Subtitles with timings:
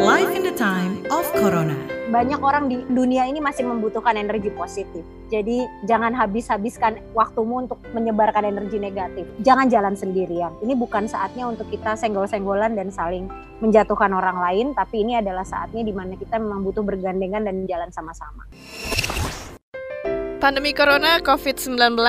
[0.00, 1.76] Life in the time of Corona.
[2.08, 5.04] banyak orang di dunia ini masih membutuhkan energi positif.
[5.28, 9.28] Jadi jangan habis-habiskan waktumu untuk menyebarkan energi negatif.
[9.44, 10.56] Jangan jalan sendirian.
[10.64, 13.28] Ini bukan saatnya untuk kita senggol-senggolan dan saling
[13.60, 17.92] menjatuhkan orang lain, tapi ini adalah saatnya di mana kita memang butuh bergandengan dan jalan
[17.92, 18.48] sama-sama.
[20.40, 22.00] Pandemi Corona COVID-19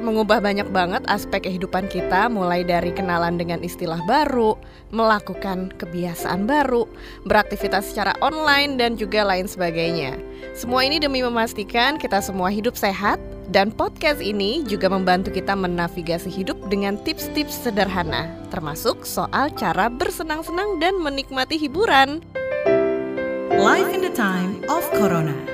[0.00, 4.56] mengubah banyak banget aspek kehidupan kita mulai dari kenalan dengan istilah baru,
[4.88, 6.88] melakukan kebiasaan baru,
[7.28, 10.16] beraktivitas secara online dan juga lain sebagainya.
[10.56, 13.20] Semua ini demi memastikan kita semua hidup sehat
[13.52, 20.80] dan podcast ini juga membantu kita menavigasi hidup dengan tips-tips sederhana, termasuk soal cara bersenang-senang
[20.80, 22.24] dan menikmati hiburan.
[23.52, 25.53] Life in the time of Corona.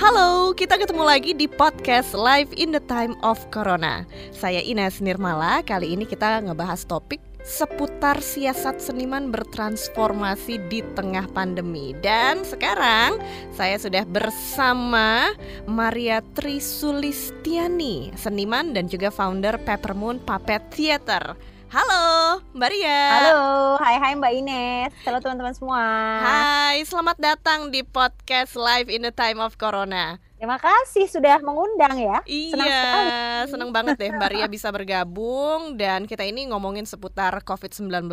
[0.00, 4.08] Halo, kita ketemu lagi di podcast Live in the Time of Corona.
[4.32, 5.60] Saya Ines Nirmala.
[5.60, 11.92] Kali ini kita ngebahas topik seputar siasat seniman bertransformasi di tengah pandemi.
[12.00, 13.20] Dan sekarang
[13.52, 15.36] saya sudah bersama
[15.68, 21.51] Maria Trisulistiani, seniman dan juga founder Peppermoon Puppet Theater.
[21.72, 23.00] Halo, Mbak Ria.
[23.16, 23.40] Halo,
[23.80, 24.92] hai hai Mbak Ines.
[25.08, 25.80] Halo teman-teman semua.
[26.20, 30.20] Hai, selamat datang di podcast Live in the Time of Corona.
[30.42, 32.18] Terima kasih sudah mengundang ya.
[32.26, 33.10] Senang iya, sekali.
[33.54, 38.10] seneng banget deh Mbak Ria bisa bergabung dan kita ini ngomongin seputar COVID-19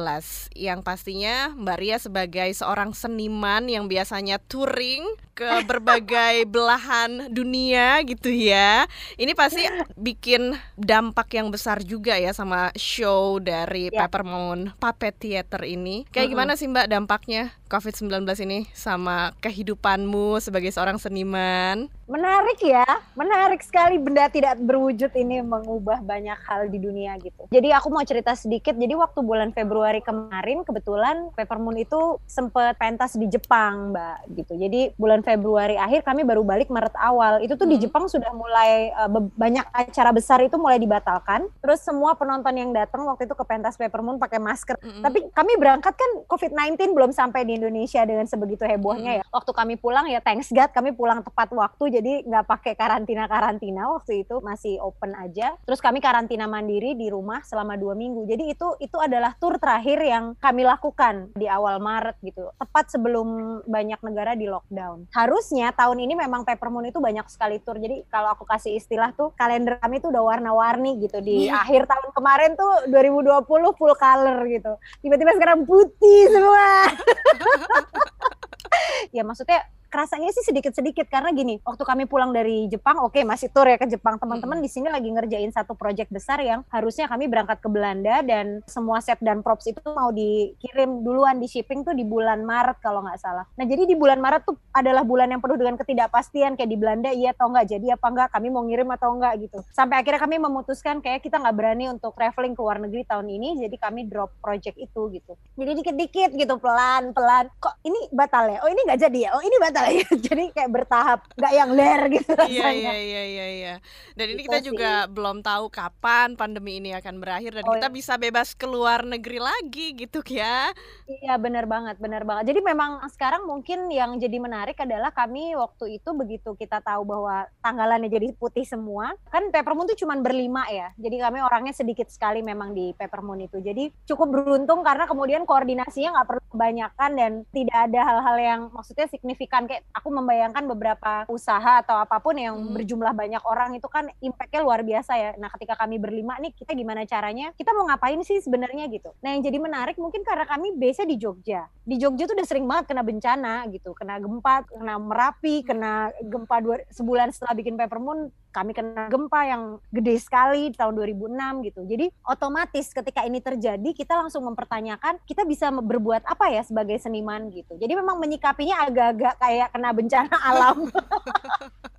[0.53, 5.01] yang pastinya Mbak Ria sebagai seorang seniman yang biasanya touring
[5.33, 8.85] ke berbagai belahan dunia gitu ya.
[9.17, 9.65] Ini pasti
[9.97, 14.05] bikin dampak yang besar juga ya sama show dari Ya.
[14.05, 16.05] Peppermoon Puppet Theater ini.
[16.13, 16.33] Kayak Mm-mm.
[16.37, 21.89] gimana sih Mbak dampaknya COVID-19 ini sama kehidupanmu sebagai seorang seniman?
[22.19, 22.83] Menarik ya,
[23.15, 27.47] menarik sekali benda tidak berwujud ini mengubah banyak hal di dunia gitu.
[27.47, 28.75] Jadi aku mau cerita sedikit.
[28.75, 34.59] Jadi waktu bulan Februari kemarin kebetulan Peppermoon itu sempet pentas di Jepang, Mbak gitu.
[34.59, 37.39] Jadi bulan Februari akhir kami baru balik Maret awal.
[37.39, 37.87] Itu tuh di Hmm.
[37.87, 41.47] Jepang sudah mulai be- banyak acara besar itu mulai dibatalkan.
[41.63, 44.75] Terus semua penonton yang datang waktu itu ke pentas Peppermoon pakai masker.
[44.75, 45.07] Mm-mm.
[45.07, 49.25] Tapi kami berangkat kan COVID-19 belum sampai di Indonesia dengan sebegitu hebohnya ya.
[49.31, 54.25] Waktu kami pulang ya thanks God kami pulang tepat waktu jadi nggak pakai karantina-karantina waktu
[54.25, 55.53] itu masih open aja.
[55.63, 58.25] Terus kami karantina mandiri di rumah selama dua minggu.
[58.25, 62.49] Jadi itu itu adalah tour terakhir yang kami lakukan di awal Maret gitu.
[62.57, 65.07] Tepat sebelum banyak negara di lockdown.
[65.13, 67.77] Harusnya tahun ini memang Peppermoon itu banyak sekali tour.
[67.77, 71.63] Jadi kalau aku kasih istilah tuh kalender kami tuh udah warna-warni gitu di Iya.
[71.63, 76.67] akhir tahun kemarin tuh 2020 full color gitu tiba-tiba sekarang putih semua.
[79.15, 83.65] ya maksudnya kerasanya sih sedikit-sedikit karena gini, waktu kami pulang dari Jepang, oke masih tour
[83.65, 84.21] ya ke Jepang.
[84.21, 88.61] Teman-teman di sini lagi ngerjain satu project besar yang harusnya kami berangkat ke Belanda dan
[88.69, 93.01] semua set dan props itu mau dikirim duluan di shipping tuh di bulan Maret kalau
[93.01, 93.45] nggak salah.
[93.57, 97.09] Nah jadi di bulan Maret tuh adalah bulan yang penuh dengan ketidakpastian kayak di Belanda
[97.09, 99.59] iya atau nggak jadi apa nggak kami mau ngirim atau nggak gitu.
[99.73, 103.65] Sampai akhirnya kami memutuskan kayak kita nggak berani untuk traveling ke luar negeri tahun ini,
[103.65, 105.33] jadi kami drop project itu gitu.
[105.57, 107.49] Jadi dikit-dikit gitu pelan-pelan.
[107.57, 108.59] Kok ini batal ya?
[108.61, 109.29] Oh ini nggak jadi ya?
[109.33, 110.03] Oh ini batal ya?
[110.25, 112.71] jadi kayak bertahap, nggak yang ler gitu Iya rasanya.
[112.73, 113.73] iya iya iya iya.
[114.13, 114.65] Dan ini Gitu kita sih.
[114.65, 117.95] juga belum tahu kapan pandemi ini akan berakhir dan Oh, kita iya.
[117.95, 120.73] bisa bebas keluar negeri lagi gitu ya.
[121.05, 122.49] Iya benar banget, benar banget.
[122.49, 127.45] Jadi memang sekarang mungkin yang jadi menarik adalah kami waktu itu begitu kita tahu bahwa
[127.59, 130.89] tanggalannya jadi putih semua, kan Peppermoon tuh cuma berlima ya.
[130.97, 133.61] Jadi kami orangnya sedikit sekali memang di Peppermoon itu.
[133.61, 139.05] Jadi cukup beruntung karena kemudian koordinasinya nggak perlu kebanyakan dan tidak ada hal-hal yang maksudnya
[139.05, 142.73] signifikan kayak aku membayangkan beberapa usaha atau apa pun yang Hmm.
[142.73, 145.31] berjumlah banyak orang itu kan impactnya luar biasa ya.
[145.37, 147.53] Nah ketika kami berlima nih kita gimana caranya?
[147.53, 149.13] Kita mau ngapain sih sebenarnya gitu?
[149.21, 151.69] Nah yang jadi menarik mungkin karena kami base di Jogja.
[151.85, 156.57] Di Jogja tuh udah sering banget kena bencana gitu, kena gempa, kena merapi, kena gempa
[156.65, 161.81] dua, sebulan setelah bikin Peppermoon kami kena gempa yang gede sekali di tahun 2006 gitu.
[161.85, 167.53] Jadi otomatis ketika ini terjadi kita langsung mempertanyakan kita bisa berbuat apa ya sebagai seniman
[167.53, 167.77] gitu.
[167.77, 170.77] Jadi memang menyikapinya agak-agak kayak kena bencana alam.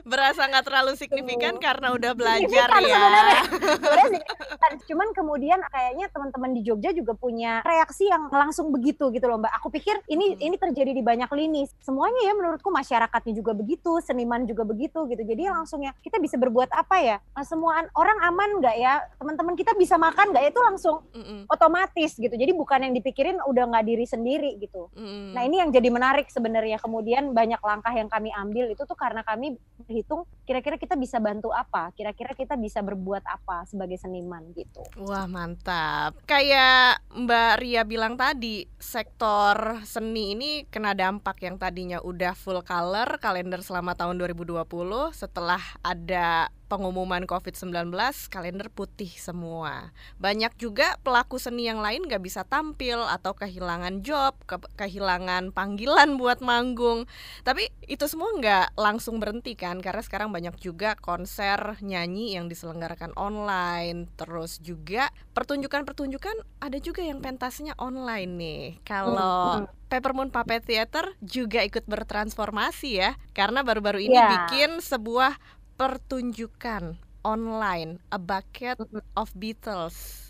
[0.00, 1.62] Berasa nggak terlalu signifikan Tuh.
[1.62, 2.96] karena udah belajar Signifikan ya.
[2.96, 3.40] sebenarnya.
[3.76, 4.72] Sebenarnya signifikan.
[4.86, 9.52] Cuman kemudian kayaknya teman-teman di Jogja juga punya reaksi yang langsung begitu gitu loh Mbak.
[9.58, 10.44] Aku pikir ini Hmm.
[10.44, 11.66] ini terjadi di banyak lini.
[11.78, 15.20] Semuanya ya menurutku masyarakatnya juga begitu, seniman juga begitu gitu.
[15.20, 17.16] Jadi langsung ya kita bisa berbuat apa ya?
[17.18, 18.94] Eh, Semua an- orang aman nggak ya?
[19.18, 20.50] Teman-teman kita bisa makan nggak ya?
[20.50, 22.32] Itu langsung Mm-mm, otomatis gitu.
[22.32, 24.88] Jadi bukan yang dipikirin udah nggak diri sendiri gitu.
[24.90, 25.32] mm-mm.
[25.32, 29.20] Nah ini yang jadi menarik sebenarnya kemudian banyak langkah yang kami ambil itu tuh karena
[29.28, 34.80] kami berhitung kira-kira kita bisa bantu apa, kira-kira kita bisa berbuat apa sebagai seniman gitu.
[34.96, 36.16] Wah mantap.
[36.24, 43.20] Kayak Mbak Ria bilang tadi, sektor seni ini kena dampak yang tadinya udah full color
[43.20, 44.64] kalender selama tahun 2020
[45.12, 47.90] setelah ada pengumuman COVID-19
[48.28, 49.90] kalender putih semua.
[50.20, 56.20] Banyak juga pelaku seni yang lain gak bisa tampil atau kehilangan job, ke kehilangan panggilan
[56.20, 57.08] buat manggung.
[57.42, 63.16] Tapi itu semua nggak langsung berhenti kan, karena sekarang banyak juga konser nyanyi yang diselenggarakan
[63.16, 64.12] online.
[64.20, 68.64] Terus juga pertunjukan-pertunjukan ada juga yang pentasnya online nih.
[68.84, 74.28] Kalau Peppermoon Puppet Theater juga ikut bertransformasi ya, karena baru-baru ini Iya.
[74.28, 75.40] bikin sebuah
[75.78, 78.82] pertunjukan online A Bucket
[79.14, 80.28] of Beatles.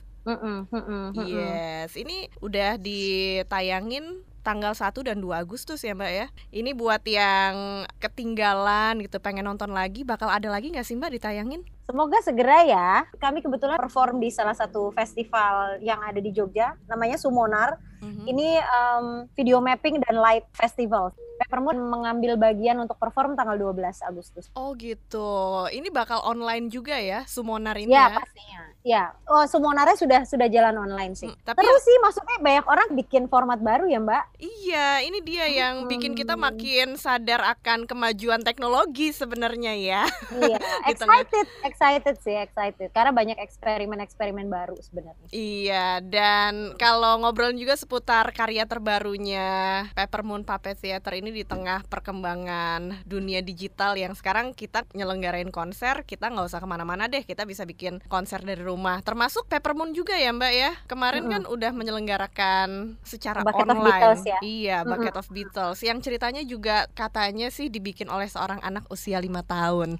[1.25, 6.27] Yes, ini udah ditayangin tanggal 1 dan 2 Agustus ya Mbak ya.
[6.53, 11.65] Ini buat yang ketinggalan gitu pengen nonton lagi, bakal ada lagi nggak sih Mbak ditayangin?
[11.89, 13.09] Semoga segera ya.
[13.17, 17.81] Kami kebetulan perform di salah satu festival yang ada di Jogja, namanya Sumonar.
[18.05, 18.29] Mhm.
[18.29, 21.17] Ini em, video mapping dan light festival.
[21.41, 24.53] Peppermoon mengambil bagian untuk perform tanggal 12 Agustus.
[24.53, 25.25] Oh gitu.
[25.73, 28.21] Ini bakal online juga ya, Sumonar ini Ya, ya.
[28.21, 28.63] pastinya.
[28.87, 31.27] Ya, oh Sumonarnya sudah sudah jalan online sih.
[31.27, 34.25] Hmm, tapi Terus sih maksudnya banyak orang bikin format baru ya, Mbak.
[34.39, 40.03] iya, ini dia yang bikin kita makin sadar akan kemajuan teknologi sebenarnya ya.
[40.31, 40.59] Iya,
[40.91, 42.95] excited, excited sih, excited.
[42.95, 45.27] Karena banyak eksperimen-eksperimen baru sebenarnya.
[45.35, 53.03] Iya, dan kalau ngobrolin juga seputar karya terbarunya Peppermoon Puppet Theater ini di tengah perkembangan
[53.03, 57.67] dunia digital yang sekarang kita nyelenggarain konser, kita nggak usah ke mana-mana deh, kita bisa
[57.67, 59.01] bikin konser dari rumah.
[59.01, 60.73] Termasuk Peppermoon juga ya Mbak ya.
[60.85, 63.89] Kemarin kan udah menyelenggarakan secara Bucket of online.
[63.89, 64.39] Beatles ya.
[64.45, 65.79] Iya, Bucket of Beatles.
[65.81, 69.97] Yang ceritanya juga katanya sih dibikin oleh seorang anak usia lima tahun.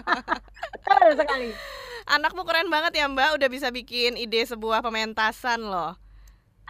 [0.78, 1.50] Betul sekali.
[2.06, 5.94] Anakmu keren banget ya Mbak, udah bisa bikin ide sebuah pementasan loh.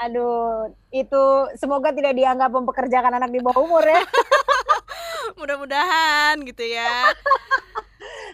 [0.01, 1.23] Aduh, itu
[1.61, 4.01] semoga tidak dianggap mempekerjakan anak di bawah umur ya.
[5.39, 7.13] Mudah-mudahan gitu ya.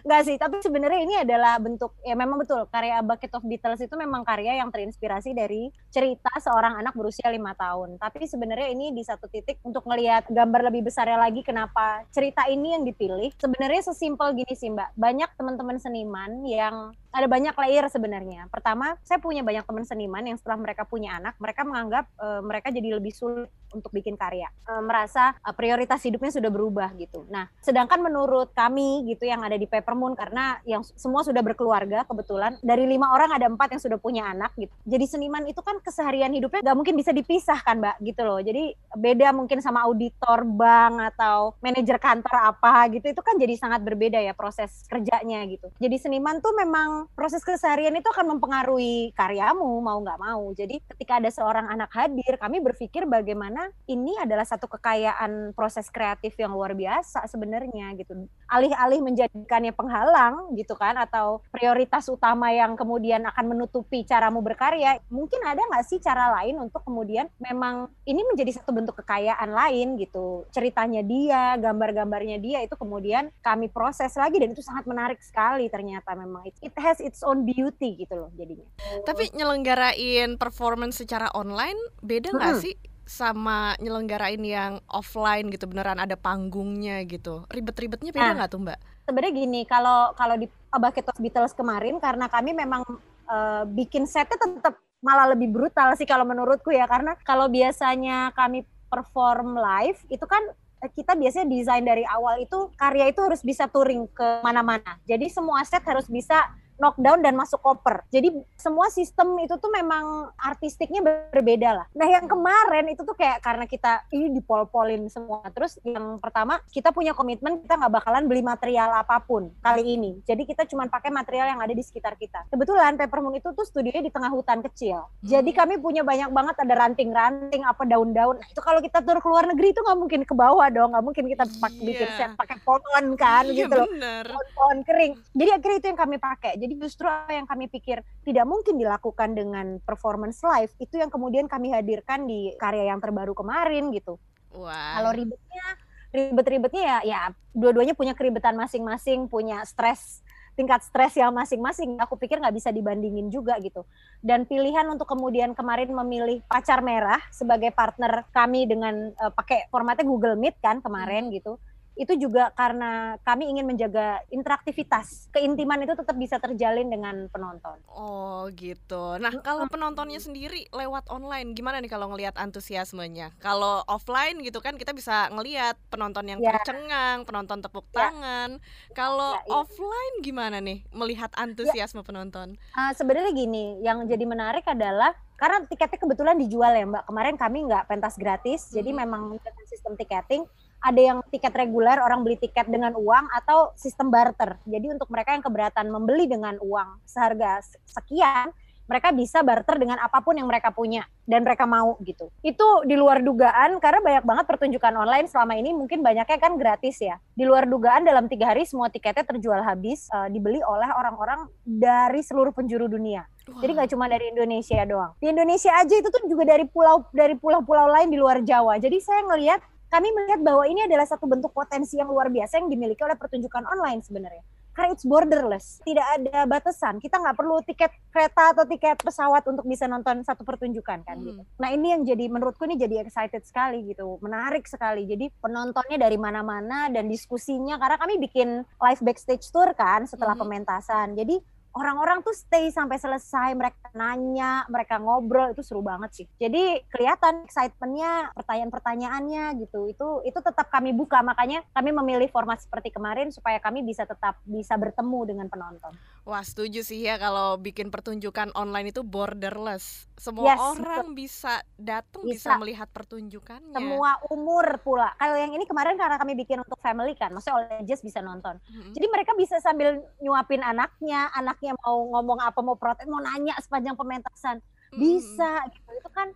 [0.07, 3.91] Enggak sih, tapi sebenarnya ini adalah bentuk ya memang betul karya Bucket of Beatles itu
[3.99, 7.99] memang karya yang terinspirasi dari cerita seorang anak berusia lima tahun.
[7.99, 12.79] Tapi sebenarnya ini di satu titik untuk ngelihat gambar lebih besarnya lagi kenapa cerita ini
[12.79, 13.35] yang dipilih.
[13.35, 18.45] Sebenarnya sesimpel gini sih Mbak, banyak teman-teman seniman yang ada banyak layer sebenarnya.
[18.53, 22.67] Pertama, saya punya banyak teman seniman yang setelah mereka punya anak, mereka menganggap eh, mereka
[22.69, 24.45] jadi lebih sulit untuk bikin karya.
[24.69, 27.25] Eh, merasa eh, prioritas hidupnya sudah berubah gitu.
[27.33, 32.55] Nah, sedangkan menurut kami gitu yang ada di Peppermoon karena yang semua sudah berkeluarga kebetulan
[32.61, 34.71] dari lima orang ada empat yang sudah punya anak gitu.
[34.85, 38.39] Jadi seniman itu kan keseharian hidupnya nggak mungkin bisa dipisahkan mbak gitu loh.
[38.39, 43.81] Jadi beda mungkin sama auditor bank atau manajer kantor apa gitu itu kan jadi sangat
[43.81, 45.67] berbeda ya proses kerjanya gitu.
[45.81, 50.51] Jadi seniman tuh memang proses keseharian itu akan mempengaruhi karyamu mau nggak mau.
[50.51, 56.35] Jadi ketika ada seorang anak hadir, kami berpikir bagaimana ini adalah satu kekayaan proses kreatif
[56.39, 58.27] yang luar biasa sebenarnya gitu.
[58.49, 65.43] Alih-alih menjadikannya penghalang gitu kan atau prioritas utama yang kemudian akan menutupi caramu berkarya, mungkin
[65.43, 70.47] ada nggak sih cara lain untuk kemudian memang ini menjadi satu bentuk kekayaan lain gitu.
[70.53, 76.15] Ceritanya dia, gambar-gambarnya dia itu kemudian kami proses lagi dan itu sangat menarik sekali ternyata
[76.15, 76.55] memang it,
[76.87, 78.63] has its own beauty gitu loh jadinya.
[79.03, 82.63] Tapi nyelenggarain performance secara online beda nggak Mm-mm.
[82.63, 87.43] sih sama nyelenggarain yang offline gitu beneran ada panggungnya gitu.
[87.47, 88.35] Ribet-ribetnya beda Nah.
[88.39, 88.79] nggak tuh Mbak?
[89.03, 92.83] sebenarnya gini kalau kalau di A Bucket of Beatles kemarin karena kami memang
[93.25, 98.67] eh, bikin setnya tetap malah lebih brutal sih kalau menurutku ya karena kalau biasanya kami
[98.91, 100.43] perform live itu kan
[100.83, 105.31] eh, kita biasanya desain dari awal itu karya itu harus bisa touring ke mana-mana jadi
[105.31, 106.43] semua set harus bisa
[106.77, 108.05] knockdown dan masuk koper.
[108.09, 111.85] Jadi semua sistem itu tuh memang artistiknya berbeda lah.
[111.93, 115.45] Nah yang kemarin itu tuh kayak karena kita ini dipol-polin semua.
[115.53, 120.21] Terus yang pertama kita punya komitmen kita nggak bakalan beli material apa pun kali ini.
[120.23, 122.49] Jadi kita cuma pakai material yang ada di sekitar kita.
[122.49, 125.05] Kebetulan Peppermoon itu tuh studionya di tengah hutan kecil.
[125.21, 128.39] Jadi kami punya banyak banget ada ranting-ranting apa daun-daun.
[128.39, 130.93] Nah, itu kalau kita tur ke luar negeri itu nggak mungkin ke bawah dong.
[130.93, 132.17] Nggak mungkin kita pakai bikin Iya.
[132.17, 132.83] set pakai pohon
[133.19, 133.87] kan iya gitu loh
[134.31, 135.13] pohon-pohon kering.
[135.35, 136.53] Jadi akhirnya itu yang kami pakai.
[136.55, 141.47] Jadi justru apa yang kami pikir tidak mungkin dilakukan dengan performance live itu yang kemudian
[141.47, 144.19] kami hadirkan di karya yang terbaru kemarin gitu.
[144.51, 144.99] Wah.
[144.99, 145.65] Kalau ribetnya,
[146.11, 147.21] ribet-ribetnya ya, ya
[147.55, 150.25] dua-duanya punya keribetan masing-masing, punya stres
[150.57, 152.01] tingkat stres yang masing-masing.
[152.01, 153.85] Aku pikir nggak bisa dibandingin juga gitu.
[154.25, 160.03] Dan pilihan untuk kemudian kemarin memilih pacar merah sebagai partner kami dengan eh, pakai formatnya
[160.03, 161.61] Google Meet kan kemarin gitu
[161.97, 167.81] itu juga karena kami ingin menjaga interaktivitas, keintiman itu tetap bisa terjalin dengan penonton.
[167.89, 169.17] Oh gitu.
[169.17, 173.33] Nah kalau penontonnya sendiri lewat online, gimana nih kalau ngelihat antusiasmenya?
[173.41, 176.53] Kalau offline gitu kan kita bisa ngelihat penonton yang Ya.
[176.61, 178.13] tercengang, penonton tepuk Ya.
[178.13, 178.61] tangan.
[178.93, 179.53] Kalau Ya, iya.
[179.57, 182.61] offline gimana nih melihat antusiasme penonton?
[182.77, 187.03] Ah, sebenarnya gini, yang jadi menarik adalah karena tiketnya kebetulan dijual ya Mbak.
[187.09, 188.97] Kemarin kami nggak pentas gratis, jadi Mhm.
[189.01, 189.21] memang
[189.65, 190.45] sistem tiketing
[190.81, 194.61] ada yang tiket reguler orang beli tiket dengan uang atau sistem barter.
[194.63, 198.53] Jadi untuk mereka yang keberatan membeli dengan uang seharga sekian,
[198.87, 202.31] mereka bisa barter dengan apa pun yang mereka punya dan mereka mau gitu.
[202.39, 207.03] Itu di luar dugaan karena banyak banget pertunjukan online selama ini mungkin banyaknya kan gratis
[207.03, 207.19] ya.
[207.35, 212.23] Di luar dugaan dalam tiga hari semua tiketnya terjual habis, eh, dibeli oleh orang-orang dari
[212.23, 213.27] seluruh penjuru dunia.
[213.47, 215.11] Jadi nggak cuma dari Indonesia doang.
[215.19, 218.79] Di Indonesia aja itu tuh juga dari pulau dari pulau-pulau lain di luar Jawa.
[218.79, 222.67] Jadi saya ngelihat kami melihat bahwa ini adalah satu bentuk potensi yang luar biasa yang
[222.67, 224.43] dimiliki oleh pertunjukan online sebenarnya.
[224.77, 227.01] Karena it's borderless, tidak ada batasan.
[227.01, 231.25] Kita nggak perlu tiket kereta atau tiket pesawat untuk bisa nonton satu pertunjukan kan Hmm.
[231.25, 231.41] gitu.
[231.57, 235.09] Nah ini yang jadi menurutku ini jadi excited sekali gitu, menarik sekali.
[235.09, 240.41] Jadi penontonnya dari mana-mana dan diskusinya karena kami bikin live backstage tour kan setelah Mhm.
[240.45, 241.17] pementasan.
[241.17, 241.41] Jadi
[241.77, 246.25] orang-orang tuh stay sampai selesai, mereka nanya, mereka ngobrol, itu seru banget sih.
[246.41, 252.89] Jadi kelihatan excitementnya, pertanyaan-pertanyaannya gitu, itu itu tetap kami buka, makanya kami memilih format seperti
[252.89, 255.93] kemarin supaya kami bisa tetap bisa bertemu dengan penonton.
[256.27, 260.11] Wah setuju sih ya kalau bikin pertunjukan online itu borderless.
[260.19, 262.51] Semua Yes, orang bisa datang bisa.
[262.51, 262.59] Bisa.
[262.59, 263.71] melihat pertunjukannya.
[263.71, 265.15] Semua umur pula.
[265.15, 268.59] Kalau yang ini kemarin karena kami bikin untuk family kan, maksudnya oleh Jess bisa nonton.
[268.67, 268.91] Mhm.
[268.91, 273.95] Jadi mereka bisa sambil nyuapin anaknya, anaknya mau ngomong apa, mau protes, mau nanya sepanjang
[273.95, 274.59] pementasan.
[274.99, 276.27] Bisa gitu itu kan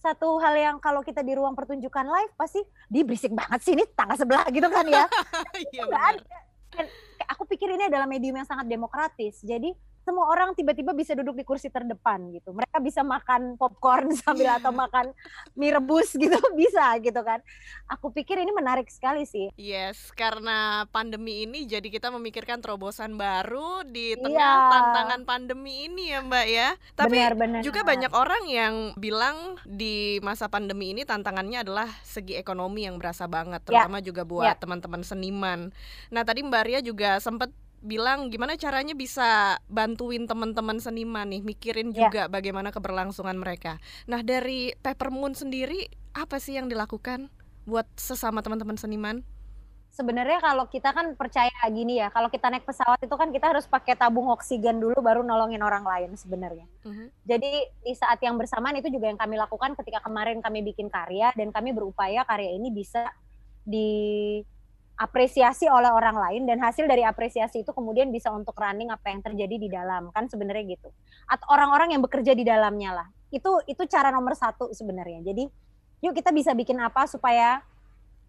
[0.00, 3.88] satu hal yang kalau kita di ruang pertunjukan live pasti di berisik banget sih ini
[3.96, 5.08] tangga sebelah gitu kan ya
[5.72, 6.20] Iya ada
[7.28, 9.40] aku pikir ini adalah medium yang sangat demokratis.
[9.42, 9.74] Jadi
[10.04, 14.70] semua orang tiba-tiba bisa duduk di kursi terdepan gitu mereka bisa makan popcorn sambil atau
[14.70, 15.10] makan
[15.56, 17.40] mie rebus gitu bisa gitu kan
[17.88, 23.80] aku pikir ini menarik sekali sih Yes, karena pandemi ini jadi kita memikirkan terobosan baru
[23.82, 24.70] di tengah Iya.
[24.70, 26.68] tantangan pandemi ini ya Mbak ya.
[26.92, 32.84] Tapi benar-benar juga banyak orang yang bilang di masa pandemi ini tantangannya adalah segi ekonomi
[32.84, 33.86] yang berasa banget, Ya.
[33.86, 34.58] terutama juga buat Ya.
[34.58, 35.72] teman-teman seniman.
[36.10, 37.48] Nah tadi Mbak Ria juga sempat
[37.84, 42.08] bilang gimana caranya bisa bantuin teman-teman seniman nih, mikirin Ya.
[42.08, 43.76] juga bagaimana keberlangsungan mereka.
[44.08, 45.86] Nah dari Peppermoon sendiri
[46.16, 47.28] apa sih yang dilakukan
[47.64, 49.20] buat sesama teman-teman seniman?
[49.94, 53.62] sebenarnya kalau kita kan percaya gini ya kalau kita naik pesawat itu kan kita harus
[53.62, 57.14] pakai tabung oksigen dulu baru nolongin orang lain sebenarnya Mhm.
[57.22, 61.30] Jadi di saat yang bersamaan itu juga yang kami lakukan ketika kemarin kami bikin karya
[61.38, 63.06] dan kami berupaya karya ini bisa
[64.94, 69.20] diapresiasi oleh orang lain dan hasil dari apresiasi itu kemudian bisa untuk running apa yang
[69.26, 70.94] terjadi di dalam kan sebenarnya gitu.
[71.26, 73.06] Atau orang-orang yang bekerja di dalamnya lah.
[73.34, 75.26] Itu itu cara nomor satu sebenarnya.
[75.26, 75.50] Jadi
[75.98, 77.58] yuk kita bisa bikin apa supaya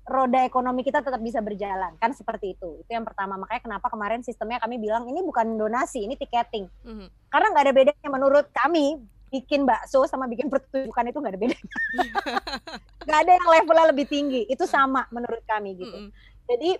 [0.05, 4.21] roda ekonomi kita tetap bisa berjalan kan seperti itu itu yang pertama makanya kenapa kemarin
[4.21, 7.09] sistemnya kami bilang ini bukan donasi ini tiketing Mhm.
[7.33, 9.01] karena nggak ada bedanya menurut kami
[9.33, 11.73] bikin bakso sama bikin pertunjukan itu nggak ada bedanya
[13.09, 16.09] nggak ada yang levelnya lebih tinggi itu sama menurut kami gitu Mhm.
[16.45, 16.79] Jadi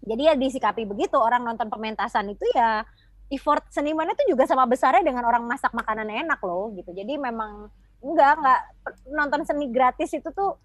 [0.00, 2.84] jadi ya disikapi begitu orang nonton pementasan itu ya
[3.30, 6.90] effort senimannya itu juga sama besarnya dengan orang masak makanan enak loh gitu.
[6.90, 7.70] Jadi memang
[8.02, 8.60] enggak enggak
[9.06, 10.58] nonton seni gratis itu tuh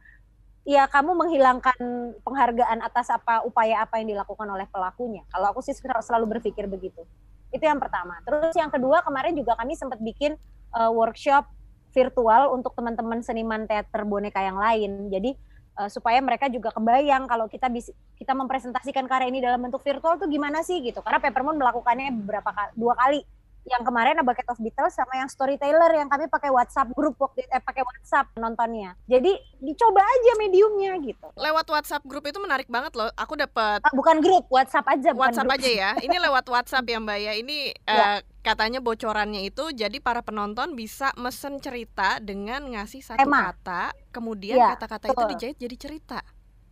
[0.66, 1.78] ya kamu menghilangkan
[2.26, 5.22] penghargaan atas apa upaya apa yang dilakukan oleh pelakunya.
[5.30, 7.06] Kalau aku sih sel- selalu berpikir begitu.
[7.54, 8.18] Itu yang pertama.
[8.26, 10.34] Terus yang kedua kemarin juga kami sempat bikin
[10.74, 11.46] uh, workshop
[11.94, 15.14] virtual untuk teman-teman seniman teater boneka yang lain.
[15.14, 15.38] Jadi
[15.76, 20.16] uh, supaya mereka juga kebayang kalau kita bisa kita mempresentasikan karya ini dalam bentuk virtual
[20.16, 23.22] tuh gimana sih gitu karena Peppermoon melakukannya beberapa kali dua kali
[23.66, 27.42] yang kemarin A Bucket of Beatles sama yang Storyteller yang kami pakai WhatsApp grup waktu
[27.44, 32.94] eh pakai WhatsApp nontonnya jadi dicoba aja mediumnya gitu Lewat WhatsApp grup itu menarik banget
[32.94, 33.10] loh.
[33.16, 35.58] Aku dapat Ah, bukan grup WhatsApp aja bukan WhatsApp grup.
[35.58, 35.90] aja ya.
[35.98, 37.34] Ini lewat WhatsApp ya Mbak ya.
[37.36, 38.06] Ini Ya.
[38.14, 43.50] eh, katanya bocorannya itu jadi para penonton bisa mesen cerita dengan ngasih satu Tema.
[43.50, 45.30] kata, kemudian Ya, kata-kata itu betul.
[45.34, 46.20] dijahit jadi cerita.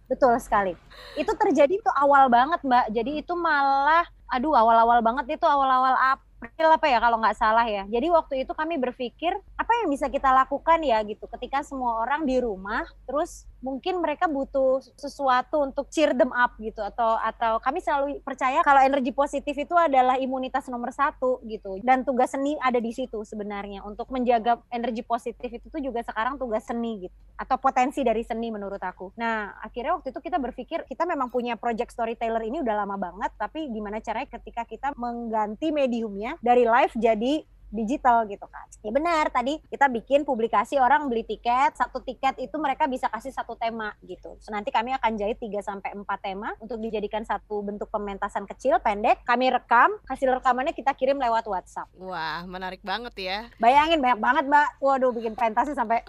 [0.06, 0.78] Betul sekali.
[1.18, 2.86] Itu terjadi tuh awal banget, Mbak.
[2.94, 7.90] Jadi itu malah, aduh, awal-awal banget itu awal-awal April apa ya kalau nggak salah ya.
[7.90, 11.26] Jadi waktu itu kami berpikir apa yang bisa kita lakukan ya gitu.
[11.26, 16.84] Ketika semua orang di rumah, terus mungkin mereka butuh sesuatu untuk cheer them up gitu
[16.84, 22.04] atau atau kami selalu percaya kalau energi positif itu adalah imunitas nomor satu gitu dan
[22.04, 26.68] tugas seni ada di situ sebenarnya untuk menjaga energi positif itu tuh juga sekarang tugas
[26.68, 29.16] seni gitu atau potensi dari seni menurut aku.
[29.16, 33.32] Nah akhirnya waktu itu kita berpikir kita memang punya project storyteller ini udah lama banget
[33.40, 38.70] tapi gimana caranya ketika kita mengganti mediumnya dari live jadi digital gitu kan.
[38.86, 43.34] Ya benar, tadi kita bikin publikasi orang beli tiket, satu tiket itu mereka bisa kasih
[43.34, 44.38] satu tema gitu.
[44.38, 48.78] So, nanti kami akan jahit 3 sampai 4 tema untuk dijadikan satu bentuk pementasan kecil
[48.80, 49.26] pendek.
[49.26, 51.90] Kami rekam, hasil rekamannya kita kirim lewat WhatsApp.
[51.98, 53.40] Wah, menarik banget ya.
[53.58, 54.70] Bayangin banyak banget, Mbak.
[54.78, 56.06] Waduh, bikin pentasnya sampai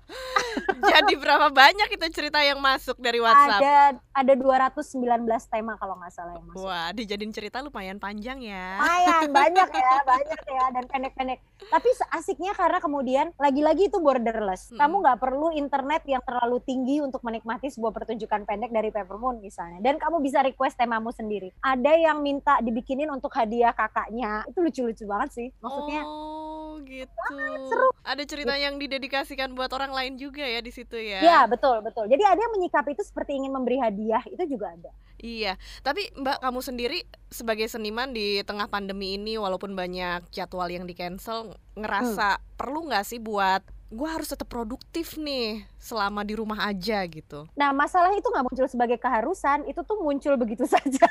[0.94, 3.61] Jadi berapa banyak itu cerita yang masuk dari WhatsApp?
[3.61, 3.76] Ada
[4.14, 6.64] ada 219 tema kalau nggak salah yang masuk.
[6.66, 8.78] Wah, dijadiin cerita lumayan panjang ya.
[8.78, 11.38] Lumayan banyak ya, banyak ya dan pendek-pendek.
[11.70, 14.70] Tapi asiknya karena kemudian lagi-lagi itu borderless.
[14.75, 14.78] Hmm.
[14.87, 19.82] Kamu nggak perlu internet yang terlalu tinggi untuk menikmati sebuah pertunjukan pendek dari Peppermoon misalnya.
[19.82, 21.50] Dan kamu bisa request temamu sendiri.
[21.64, 24.46] Ada yang minta dibikinin untuk hadiah kakaknya.
[24.46, 25.49] Itu lucu-lucu banget sih.
[25.58, 27.80] Maksudnya Oh, gitu.
[28.04, 31.20] Ada cerita yang didedikasikan buat orang lain juga ya di situ ya.
[31.20, 32.06] Iya, betul, betul.
[32.06, 34.92] Jadi ada yang menyikapi itu seperti ingin memberi hadiah, itu juga ada.
[35.24, 36.98] Iya, tapi Mbak kamu sendiri
[37.32, 43.06] sebagai seniman di tengah pandemi ini walaupun banyak jadwal yang di cancel ngerasa perlu nggak
[43.08, 47.46] sih buat gue harus tetap produktif nih selama di rumah aja gitu.
[47.54, 51.06] Nah, masalah itu nggak muncul sebagai keharusan, itu tuh muncul begitu saja.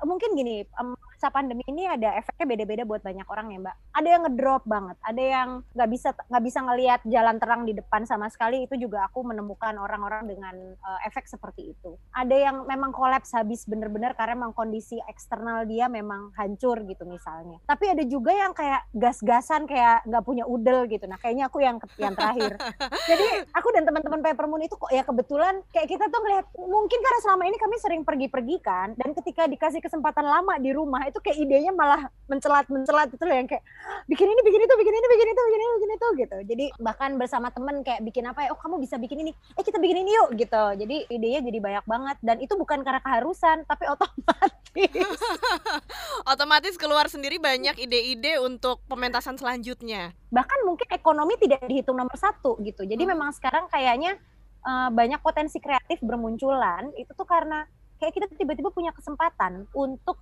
[0.00, 0.64] Mungkin gini,
[1.20, 3.76] masa pandemi ini ada efeknya beda-beda buat banyak orang ya, Mbak.
[3.92, 8.02] Ada yang ngedrop banget, ada yang nggak bisa nggak bisa ngelihat jalan terang di depan
[8.08, 8.64] sama sekali.
[8.64, 12.00] Itu juga aku menemukan orang-orang dengan eh, efek seperti itu.
[12.16, 17.60] Ada yang memang kolaps habis bener-bener karena memang kondisi eksternal dia memang hancur gitu misalnya.
[17.68, 21.04] Tapi ada juga yang kayak gas-gasan kayak nggak punya udel gitu.
[21.04, 22.56] Nah, kayaknya aku yang yang terakhir.
[23.10, 27.20] Jadi aku dan teman-teman Peppermoon itu kok ya kebetulan kayak kita tuh ngeliat mungkin karena
[27.20, 31.36] selama ini kami sering pergi-pergi kan dan ketika dikasih kesempatan lama di rumah itu kayak
[31.36, 33.60] idenya malah mencelat-mencelat itu loh yang kayak
[34.08, 36.36] bikin ini bikin itu bikin ini bikin itu bikin ini bikin itu gitu.
[36.48, 39.76] Jadi bahkan bersama temen kayak bikin apa ya oh kamu bisa bikin ini eh kita
[39.76, 40.64] bikin ini yuk gitu.
[40.80, 44.48] Jadi idenya jadi banyak banget dan itu bukan karena keharusan tapi otomatis.
[46.32, 50.16] Otomatis keluar sendiri banyak ide-ide untuk pementasan selanjutnya.
[50.30, 52.86] bahkan mungkin ekonomi tidak dihitung nomor satu gitu.
[52.88, 53.12] Jadi Hmm.
[53.12, 54.16] memang sekarang kayaknya
[54.60, 57.66] eh, banyak potensi kreatif bermunculan itu tuh karena
[58.00, 60.16] kayak kita tiba-tiba punya kesempatan untuk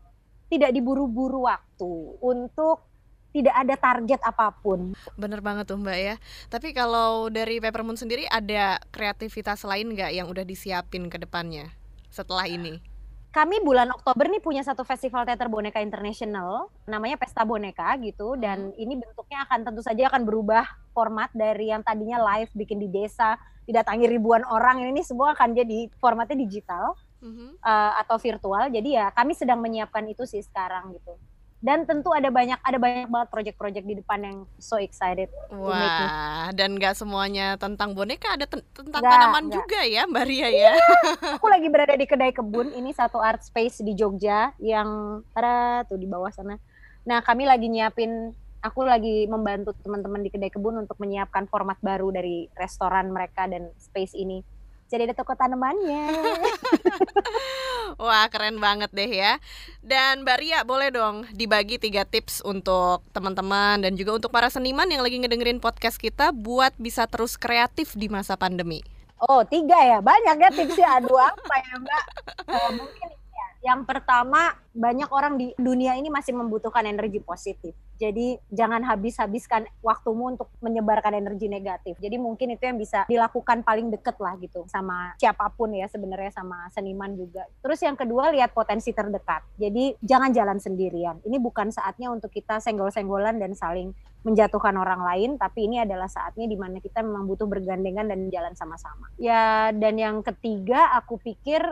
[0.50, 2.84] tidak diburu-buru waktu, untuk
[3.30, 4.96] tidak ada target apa pun.
[5.14, 6.16] Bener banget tuh Mbak ya.
[6.48, 11.70] Tapi kalau dari Peppermoon sendiri ada kreativitas lain nggak yang udah disiapin ke depannya
[12.08, 12.80] setelah ini?
[13.28, 18.72] Kami bulan Oktober nih punya satu festival teater boneka internasional, namanya Pesta Boneka gitu, dan
[18.80, 20.64] ini bentuknya akan tentu saja akan berubah
[20.96, 23.36] format dari yang tadinya live bikin di desa,
[23.68, 26.96] didatangi ribuan orang, ini semua akan jadi formatnya digital.
[27.18, 27.58] Mhm.
[27.58, 28.70] uh, atau virtual.
[28.70, 31.14] Jadi ya kami sedang menyiapkan itu sih sekarang gitu.
[31.58, 35.26] Dan tentu ada banyak ada banyak banget project-project di depan yang so excited.
[35.50, 39.56] Wah, dan nggak semuanya tentang boneka, ada ten- tentang Nggak, tanaman nggak.
[39.58, 40.72] juga ya, Mbak Ria ya.
[41.42, 42.70] Aku lagi berada di kedai kebun.
[42.70, 46.54] Ini satu art space di Jogja yang ada tuh di bawah sana.
[47.02, 48.30] Nah kami lagi nyiapin.
[48.62, 53.70] Aku lagi membantu teman-teman di kedai kebun untuk menyiapkan format baru dari restoran mereka dan
[53.78, 54.42] space ini.
[54.88, 56.08] Jadi ada toko tanamannya.
[58.00, 59.36] Wah, keren banget deh ya.
[59.84, 64.88] Dan Mbak Ria, boleh dong dibagi tiga tips untuk teman-teman dan juga untuk para seniman
[64.88, 68.80] yang lagi ngedengerin podcast kita buat bisa terus kreatif di masa pandemi.
[69.20, 69.98] Oh, tiga ya.
[70.00, 70.88] Banyak ya tipsnya.
[71.02, 72.04] Aduh, apa ya, Mbak?
[72.48, 73.17] Eh, mungkin.
[73.58, 77.74] Yang pertama, banyak orang di dunia ini masih membutuhkan energi positif.
[77.98, 81.98] Jadi, jangan habis-habiskan waktumu untuk menyebarkan energi negatif.
[81.98, 86.30] Jadi, mungkin itu yang bisa dilakukan paling deket lah gitu sama siapa pun ya sebenarnya
[86.30, 87.42] sama seniman juga.
[87.58, 89.42] Terus yang kedua, lihat potensi terdekat.
[89.58, 91.18] Jadi, jangan jalan sendirian.
[91.26, 93.90] Ini bukan saatnya untuk kita senggol-senggolan dan saling
[94.22, 98.54] menjatuhkan orang lain, tapi ini adalah saatnya di mana kita memang butuh bergandengan dan jalan
[98.54, 99.10] sama-sama.
[99.18, 101.62] Ya, dan yang ketiga aku pikir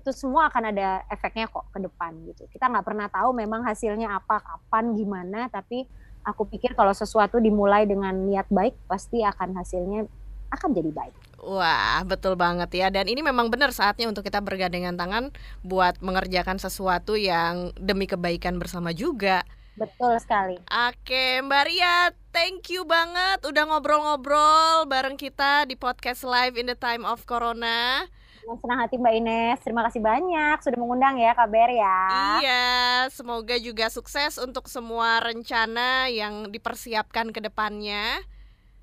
[0.00, 2.48] itu semua akan ada efeknya kok ke depan gitu.
[2.48, 5.84] Kita nggak pernah tahu memang hasilnya apa, kapan, gimana, tapi
[6.24, 10.08] aku pikir kalau sesuatu dimulai dengan niat baik, pasti akan hasilnya
[10.50, 11.14] akan jadi baik.
[11.40, 12.88] Wah, betul banget ya.
[12.92, 15.32] Dan ini memang benar saatnya untuk kita bergandengan tangan
[15.64, 19.44] buat mengerjakan sesuatu yang demi kebaikan bersama juga.
[19.78, 20.60] Betul sekali.
[20.68, 26.76] Oke, Mbak Ria, thank you banget udah ngobrol-ngobrol bareng kita di podcast live in the
[26.76, 28.04] time of corona.
[28.50, 31.98] Dengan senang hati Mbak Ines, terima kasih banyak sudah mengundang ya KBR ya.
[32.42, 32.66] Iya,
[33.14, 38.18] semoga juga sukses untuk semua rencana yang dipersiapkan ke depannya.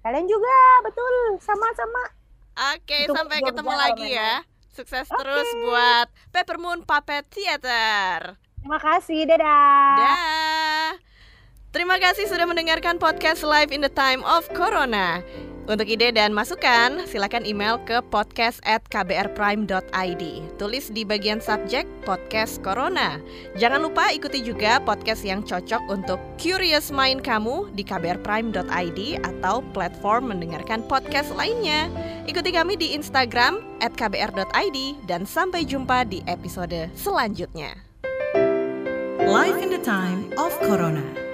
[0.08, 0.56] Kalian juga,
[0.88, 2.00] betul, sama-sama.
[2.80, 4.48] Oke, Itu sampai ketemu lagi ya.
[4.72, 8.40] Sukses terus buat Peppermoon Puppet Theater.
[8.64, 10.00] Terima kasih, dadah.
[10.00, 10.92] Dah.
[11.76, 15.20] Terima kasih sudah mendengarkan podcast Live in the Time of Corona.
[15.68, 20.24] Untuk ide dan masukan, silakan email ke podcast at kbrprime.id.
[20.56, 23.20] Tulis di bagian subjek podcast Corona.
[23.60, 30.32] Jangan lupa ikuti juga podcast yang cocok untuk curious mind kamu di kbrprime.id atau platform
[30.32, 31.92] mendengarkan podcast lainnya.
[32.32, 37.76] Ikuti kami di Instagram at kbr.id dan sampai jumpa di episode selanjutnya.
[39.28, 41.27] Life in the time of Corona.